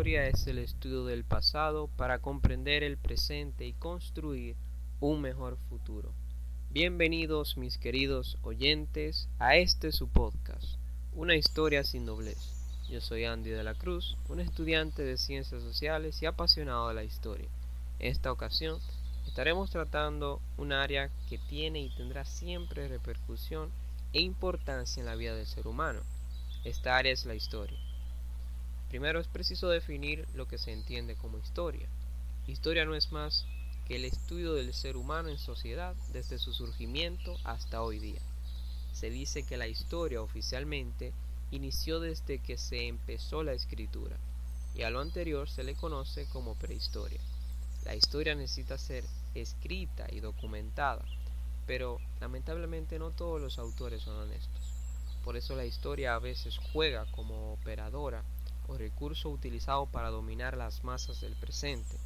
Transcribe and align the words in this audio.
historia 0.00 0.28
es 0.28 0.46
el 0.46 0.56
estudio 0.56 1.04
del 1.04 1.24
pasado 1.24 1.88
para 1.98 2.20
comprender 2.20 2.82
el 2.82 2.96
presente 2.96 3.66
y 3.66 3.74
construir 3.74 4.56
un 4.98 5.20
mejor 5.20 5.58
futuro. 5.68 6.14
Bienvenidos 6.70 7.58
mis 7.58 7.76
queridos 7.76 8.38
oyentes 8.40 9.28
a 9.38 9.56
este 9.56 9.92
su 9.92 10.08
podcast, 10.08 10.78
Una 11.12 11.36
historia 11.36 11.84
sin 11.84 12.06
doblez. 12.06 12.38
Yo 12.88 13.02
soy 13.02 13.26
Andy 13.26 13.50
de 13.50 13.62
la 13.62 13.74
Cruz, 13.74 14.16
un 14.30 14.40
estudiante 14.40 15.02
de 15.02 15.18
ciencias 15.18 15.62
sociales 15.62 16.22
y 16.22 16.24
apasionado 16.24 16.88
de 16.88 16.94
la 16.94 17.04
historia. 17.04 17.50
En 17.98 18.10
esta 18.10 18.32
ocasión 18.32 18.78
estaremos 19.26 19.70
tratando 19.70 20.40
un 20.56 20.72
área 20.72 21.10
que 21.28 21.36
tiene 21.36 21.80
y 21.80 21.94
tendrá 21.94 22.24
siempre 22.24 22.88
repercusión 22.88 23.68
e 24.14 24.22
importancia 24.22 25.00
en 25.00 25.06
la 25.06 25.16
vida 25.16 25.34
del 25.34 25.46
ser 25.46 25.66
humano. 25.66 26.00
Esta 26.64 26.96
área 26.96 27.12
es 27.12 27.26
la 27.26 27.34
historia. 27.34 27.78
Primero 28.90 29.20
es 29.20 29.28
preciso 29.28 29.68
definir 29.68 30.26
lo 30.34 30.48
que 30.48 30.58
se 30.58 30.72
entiende 30.72 31.14
como 31.14 31.38
historia. 31.38 31.88
Historia 32.48 32.84
no 32.84 32.96
es 32.96 33.12
más 33.12 33.46
que 33.86 33.94
el 33.94 34.04
estudio 34.04 34.52
del 34.54 34.74
ser 34.74 34.96
humano 34.96 35.28
en 35.28 35.38
sociedad 35.38 35.94
desde 36.12 36.40
su 36.40 36.52
surgimiento 36.52 37.36
hasta 37.44 37.82
hoy 37.82 38.00
día. 38.00 38.20
Se 38.92 39.08
dice 39.08 39.44
que 39.44 39.56
la 39.56 39.68
historia 39.68 40.20
oficialmente 40.20 41.12
inició 41.52 42.00
desde 42.00 42.40
que 42.40 42.58
se 42.58 42.88
empezó 42.88 43.44
la 43.44 43.52
escritura 43.52 44.18
y 44.74 44.82
a 44.82 44.90
lo 44.90 44.98
anterior 44.98 45.48
se 45.48 45.62
le 45.62 45.76
conoce 45.76 46.26
como 46.26 46.56
prehistoria. 46.56 47.20
La 47.84 47.94
historia 47.94 48.34
necesita 48.34 48.76
ser 48.76 49.04
escrita 49.36 50.08
y 50.10 50.18
documentada, 50.18 51.04
pero 51.64 52.00
lamentablemente 52.20 52.98
no 52.98 53.12
todos 53.12 53.40
los 53.40 53.60
autores 53.60 54.02
son 54.02 54.16
honestos. 54.16 54.74
Por 55.22 55.36
eso 55.36 55.54
la 55.54 55.64
historia 55.64 56.16
a 56.16 56.18
veces 56.18 56.58
juega 56.72 57.06
como 57.12 57.52
operadora 57.52 58.24
recurso 58.76 59.30
utilizado 59.30 59.86
para 59.86 60.10
dominar 60.10 60.56
las 60.56 60.84
masas 60.84 61.20
del 61.20 61.34
presente. 61.34 61.96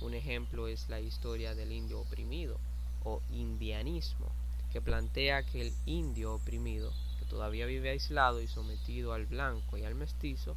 Un 0.00 0.14
ejemplo 0.14 0.68
es 0.68 0.88
la 0.88 1.00
historia 1.00 1.54
del 1.54 1.72
indio 1.72 2.00
oprimido 2.00 2.58
o 3.04 3.20
indianismo, 3.30 4.26
que 4.72 4.80
plantea 4.80 5.44
que 5.44 5.60
el 5.60 5.72
indio 5.86 6.34
oprimido, 6.34 6.92
que 7.18 7.26
todavía 7.26 7.66
vive 7.66 7.90
aislado 7.90 8.40
y 8.40 8.48
sometido 8.48 9.12
al 9.12 9.26
blanco 9.26 9.76
y 9.78 9.84
al 9.84 9.94
mestizo, 9.94 10.56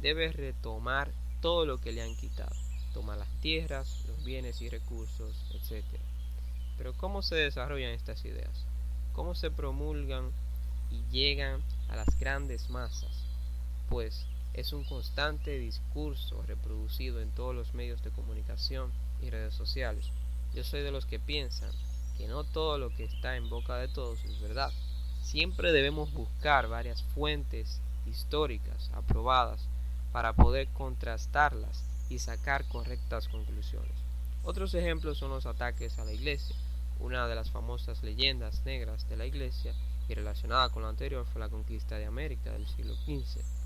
debe 0.00 0.32
retomar 0.32 1.12
todo 1.40 1.66
lo 1.66 1.78
que 1.78 1.92
le 1.92 2.02
han 2.02 2.16
quitado, 2.16 2.54
tomar 2.92 3.18
las 3.18 3.28
tierras, 3.40 4.04
los 4.08 4.24
bienes 4.24 4.60
y 4.60 4.68
recursos, 4.68 5.36
etc. 5.54 5.84
Pero 6.76 6.94
¿cómo 6.94 7.22
se 7.22 7.36
desarrollan 7.36 7.90
estas 7.92 8.24
ideas? 8.24 8.64
¿Cómo 9.12 9.34
se 9.34 9.50
promulgan 9.50 10.30
y 10.90 11.02
llegan 11.10 11.62
a 11.88 11.96
las 11.96 12.18
grandes 12.18 12.70
masas? 12.70 13.24
Pues 13.88 14.26
es 14.54 14.72
un 14.72 14.84
constante 14.84 15.58
discurso 15.58 16.42
reproducido 16.42 17.20
en 17.20 17.30
todos 17.30 17.54
los 17.54 17.74
medios 17.74 18.02
de 18.02 18.10
comunicación 18.10 18.92
y 19.22 19.30
redes 19.30 19.54
sociales. 19.54 20.10
Yo 20.54 20.64
soy 20.64 20.82
de 20.82 20.90
los 20.90 21.06
que 21.06 21.20
piensan 21.20 21.70
que 22.16 22.26
no 22.26 22.44
todo 22.44 22.78
lo 22.78 22.90
que 22.90 23.04
está 23.04 23.36
en 23.36 23.48
boca 23.48 23.76
de 23.76 23.88
todos 23.88 24.24
es 24.24 24.40
verdad. 24.40 24.72
Siempre 25.22 25.72
debemos 25.72 26.12
buscar 26.12 26.68
varias 26.68 27.02
fuentes 27.14 27.80
históricas 28.06 28.90
aprobadas 28.94 29.68
para 30.12 30.32
poder 30.32 30.68
contrastarlas 30.68 31.84
y 32.08 32.18
sacar 32.18 32.66
correctas 32.68 33.28
conclusiones. 33.28 33.92
Otros 34.42 34.74
ejemplos 34.74 35.18
son 35.18 35.30
los 35.30 35.46
ataques 35.46 35.98
a 35.98 36.04
la 36.04 36.12
iglesia. 36.12 36.56
Una 36.98 37.28
de 37.28 37.34
las 37.34 37.50
famosas 37.50 38.02
leyendas 38.02 38.64
negras 38.64 39.08
de 39.08 39.16
la 39.16 39.26
iglesia 39.26 39.74
y 40.08 40.14
relacionada 40.14 40.70
con 40.70 40.82
lo 40.82 40.88
anterior 40.88 41.26
fue 41.32 41.40
la 41.40 41.48
conquista 41.48 41.96
de 41.96 42.06
América 42.06 42.50
del 42.50 42.66
siglo 42.66 42.94
XV 43.04 43.58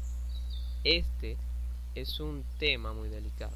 este 0.84 1.36
es 1.94 2.18
un 2.18 2.44
tema 2.58 2.92
muy 2.92 3.08
delicado, 3.08 3.52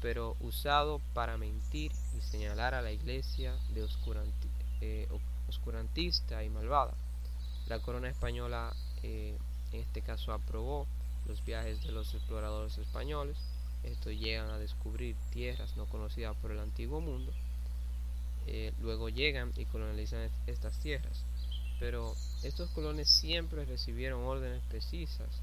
pero 0.00 0.36
usado 0.40 1.00
para 1.12 1.36
mentir 1.36 1.90
y 2.16 2.20
señalar 2.20 2.74
a 2.74 2.82
la 2.82 2.92
iglesia 2.92 3.56
de 3.74 3.84
eh, 4.80 5.08
oscurantista 5.48 6.44
y 6.44 6.50
malvada. 6.50 6.94
La 7.66 7.80
corona 7.80 8.08
española 8.08 8.72
eh, 9.02 9.36
en 9.72 9.80
este 9.80 10.02
caso 10.02 10.32
aprobó 10.32 10.86
los 11.26 11.44
viajes 11.44 11.82
de 11.82 11.90
los 11.90 12.14
exploradores 12.14 12.78
españoles. 12.78 13.36
Estos 13.82 14.12
llegan 14.12 14.50
a 14.50 14.58
descubrir 14.58 15.16
tierras 15.32 15.76
no 15.76 15.86
conocidas 15.86 16.36
por 16.36 16.52
el 16.52 16.60
antiguo 16.60 17.00
mundo. 17.00 17.32
Eh, 18.46 18.72
luego 18.80 19.08
llegan 19.08 19.52
y 19.56 19.64
colonizan 19.64 20.30
estas 20.46 20.78
tierras. 20.78 21.24
Pero 21.80 22.14
estos 22.44 22.70
colones 22.70 23.08
siempre 23.08 23.64
recibieron 23.64 24.22
órdenes 24.22 24.62
precisas 24.68 25.42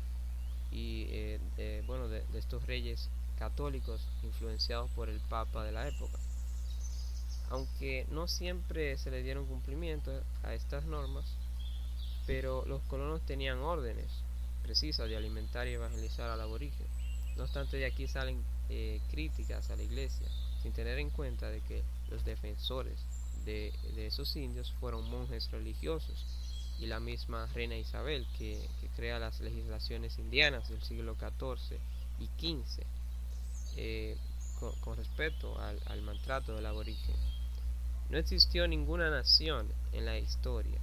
y 0.72 1.06
eh, 1.10 1.40
de, 1.58 1.84
bueno, 1.88 2.08
de, 2.08 2.24
estos 2.36 2.66
reyes 2.66 3.10
católicos 3.38 4.02
influenciados 4.24 4.90
por 4.92 5.10
el 5.10 5.20
Papa 5.22 5.64
de 5.64 5.72
la 5.72 5.88
época. 5.88 6.20
Aunque 7.50 8.06
no 8.12 8.28
siempre 8.28 8.98
se 8.98 9.10
le 9.10 9.24
dieron 9.24 9.46
cumplimiento 9.46 10.12
a 10.44 10.54
estas 10.54 10.86
normas, 10.86 11.26
pero 12.28 12.64
los 12.66 12.82
colonos 12.84 13.26
tenían 13.26 13.60
órdenes 13.60 14.08
precisas 14.62 15.10
de 15.10 15.18
alimentar 15.18 15.68
y 15.68 15.74
evangelizar 15.74 16.30
al 16.30 16.42
aborigen. 16.42 16.86
No 17.38 17.44
obstante, 17.44 17.78
de 17.78 17.86
aquí 17.86 18.08
salen 18.08 18.44
eh, 18.70 19.02
críticas 19.10 19.72
a 19.72 19.76
la 19.76 19.82
iglesia, 19.82 20.28
sin 20.62 20.74
tener 20.74 21.00
en 21.00 21.10
cuenta 21.10 21.50
de 21.50 21.62
que 21.62 21.84
los 22.12 22.24
defensores 22.24 23.00
de, 23.46 23.74
de 23.96 24.06
esos 24.06 24.36
indios 24.36 24.72
fueron 24.80 25.10
monjes 25.10 25.50
religiosos 25.50 26.24
y 26.80 26.88
la 26.88 27.00
misma 27.00 27.46
reina 27.48 27.76
Isabel 27.76 28.26
que, 28.38 28.68
crea 28.96 29.20
las 29.20 29.40
legislaciones 29.40 30.18
indianas 30.18 30.68
del 30.70 30.82
siglo 30.82 31.16
XIV 31.16 31.80
y 32.20 32.26
XV 32.38 32.84
eh, 33.78 34.18
con, 34.82 34.98
respecto 34.98 35.58
al, 35.60 36.02
maltrato 36.02 36.56
del 36.56 36.66
aborigen. 36.66 37.16
No 38.10 38.18
existió 38.18 38.68
ninguna 38.68 39.10
nación 39.10 39.68
en 39.94 40.06
la 40.06 40.18
historia 40.18 40.80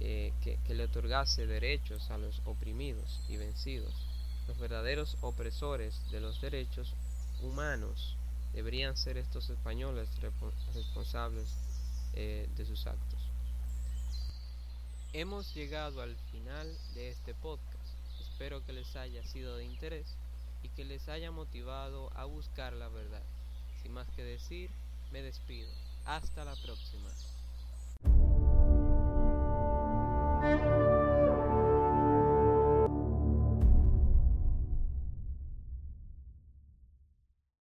eh, 0.00 0.32
que, 0.42 0.74
le 0.74 0.84
otorgase 0.84 1.46
derechos 1.46 2.10
a 2.10 2.18
los 2.18 2.42
oprimidos 2.44 3.20
y 3.28 3.36
vencidos. 3.36 3.94
Los 4.48 4.58
verdaderos 4.58 5.16
opresores 5.20 5.94
de 6.10 6.20
los 6.20 6.40
derechos 6.40 6.94
humanos 7.40 8.16
deberían 8.52 8.96
ser 8.96 9.16
estos 9.16 9.48
españoles 9.48 10.08
responsables 10.74 11.46
eh, 12.14 12.48
de 12.56 12.66
sus 12.66 12.86
actos. 12.86 13.31
Hemos 15.14 15.54
llegado 15.54 16.00
al 16.00 16.16
final 16.30 16.74
de 16.94 17.10
este 17.10 17.34
podcast. 17.34 17.86
Espero 18.18 18.64
que 18.64 18.72
les 18.72 18.96
haya 18.96 19.22
sido 19.22 19.56
de 19.58 19.64
interés 19.66 20.06
y 20.62 20.70
que 20.70 20.86
les 20.86 21.06
haya 21.10 21.30
motivado 21.30 22.10
a 22.16 22.24
buscar 22.24 22.72
la 22.72 22.88
verdad. 22.88 23.22
Sin 23.82 23.92
más 23.92 24.08
que 24.16 24.24
decir, 24.24 24.70
me 25.12 25.20
despido. 25.20 25.68
Hasta 26.06 26.46
la 26.46 26.56
próxima. 26.56 27.10